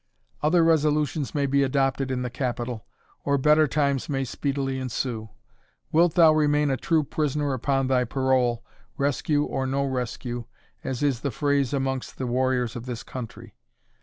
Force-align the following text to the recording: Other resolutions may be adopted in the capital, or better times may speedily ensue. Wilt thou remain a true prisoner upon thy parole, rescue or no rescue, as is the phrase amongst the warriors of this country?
Other 0.41 0.63
resolutions 0.63 1.35
may 1.35 1.45
be 1.45 1.61
adopted 1.61 2.09
in 2.09 2.23
the 2.23 2.31
capital, 2.31 2.87
or 3.23 3.37
better 3.37 3.67
times 3.67 4.09
may 4.09 4.23
speedily 4.23 4.79
ensue. 4.79 5.29
Wilt 5.91 6.15
thou 6.15 6.33
remain 6.33 6.71
a 6.71 6.75
true 6.77 7.03
prisoner 7.03 7.53
upon 7.53 7.85
thy 7.85 8.05
parole, 8.05 8.65
rescue 8.97 9.43
or 9.43 9.67
no 9.67 9.85
rescue, 9.85 10.45
as 10.83 11.03
is 11.03 11.19
the 11.19 11.29
phrase 11.29 11.71
amongst 11.71 12.17
the 12.17 12.25
warriors 12.25 12.75
of 12.75 12.87
this 12.87 13.03
country? 13.03 13.53